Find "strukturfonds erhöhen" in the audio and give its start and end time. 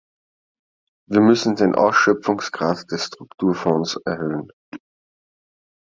3.05-4.51